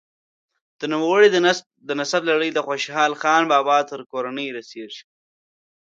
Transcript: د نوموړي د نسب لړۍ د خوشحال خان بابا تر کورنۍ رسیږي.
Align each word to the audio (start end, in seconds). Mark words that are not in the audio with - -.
د 0.79 0.81
نوموړي 0.93 1.27
د 1.89 1.91
نسب 1.99 2.21
لړۍ 2.31 2.49
د 2.53 2.59
خوشحال 2.67 3.11
خان 3.21 3.43
بابا 3.51 3.77
تر 3.91 3.99
کورنۍ 4.11 4.47
رسیږي. 4.57 5.03